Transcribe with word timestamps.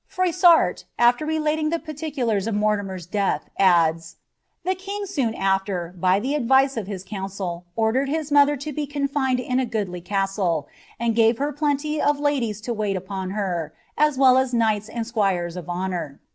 y 0.17 0.29
afler 0.29 1.27
relating 1.27 1.69
the 1.69 1.77
particulars 1.77 2.47
of 2.47 2.55
Mortimer's 2.55 3.05
death, 3.05 3.51
adds, 3.59 4.15
'won 4.65 5.35
after, 5.35 5.93
by 5.95 6.19
the 6.19 6.33
advice 6.33 6.75
of 6.75 6.87
his 6.87 7.05
rouncil, 7.05 7.65
ordered 7.75 8.09
his 8.09 8.31
mother 8.31 8.57
bed 8.57 9.39
in 9.39 9.59
a 9.59 9.65
goodly 9.67 10.01
castle, 10.01 10.67
and 10.99 11.13
gave 11.13 11.37
her 11.37 11.51
plenty 11.53 12.01
of 12.01 12.19
ladies 12.19 12.61
to 12.61 12.73
wail 12.73 12.99
la 13.07 13.67
well 14.17 14.37
as 14.39 14.53
knighta 14.55 14.89
and 14.91 15.05
squires 15.05 15.55
of 15.55 15.69
honour. 15.69 16.19